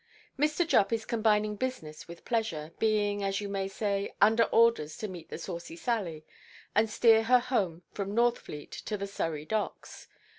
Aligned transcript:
Mr. 0.35 0.67
Jupp 0.67 0.91
is 0.91 1.05
combining 1.05 1.55
business 1.55 2.07
with 2.07 2.25
pleasure, 2.25 2.71
being, 2.79 3.21
as 3.23 3.39
you 3.39 3.47
may 3.47 3.67
say, 3.67 4.11
under 4.19 4.45
orders 4.45 4.97
to 4.97 5.07
meet 5.07 5.29
the 5.29 5.37
Saucy 5.37 5.75
Sally, 5.75 6.25
and 6.73 6.89
steer 6.89 7.25
her 7.25 7.37
home 7.37 7.83
from 7.91 8.15
Northfleet 8.15 8.71
to 8.71 8.97
the 8.97 9.05
Surrey 9.05 9.45
Docks. 9.45 10.07